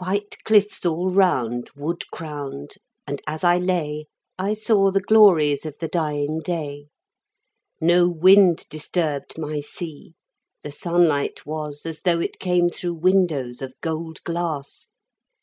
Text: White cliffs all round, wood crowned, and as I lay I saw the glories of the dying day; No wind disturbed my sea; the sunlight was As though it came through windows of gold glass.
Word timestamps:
White 0.00 0.36
cliffs 0.44 0.84
all 0.84 1.08
round, 1.08 1.70
wood 1.74 2.04
crowned, 2.10 2.74
and 3.06 3.22
as 3.26 3.42
I 3.42 3.56
lay 3.56 4.04
I 4.38 4.52
saw 4.52 4.90
the 4.90 5.00
glories 5.00 5.64
of 5.64 5.78
the 5.78 5.88
dying 5.88 6.40
day; 6.40 6.88
No 7.80 8.06
wind 8.06 8.66
disturbed 8.68 9.38
my 9.38 9.62
sea; 9.62 10.12
the 10.62 10.72
sunlight 10.72 11.46
was 11.46 11.86
As 11.86 12.02
though 12.02 12.20
it 12.20 12.38
came 12.38 12.68
through 12.68 12.96
windows 12.96 13.62
of 13.62 13.72
gold 13.80 14.22
glass. 14.24 14.88